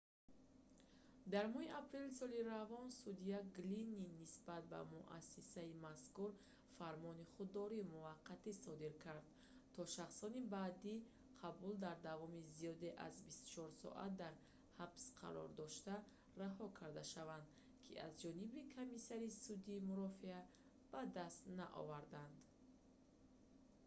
[1.33, 6.31] дар моҳи апрели соли равон судя глинн нисбат ба муассисаи мазкур
[6.77, 9.25] фармони худдории муваққатӣ содир кард
[9.73, 10.95] то шахсони баъди
[11.43, 13.13] қабул дар давоми зиёда аз
[13.53, 14.33] 24 соат дар
[14.79, 15.93] ҳабс қарор дошта
[16.41, 17.45] раҳо карда шаванд
[17.85, 20.39] ки аз ҷониби комиссари судӣ мурофиа
[20.91, 22.35] ба даст наоварданд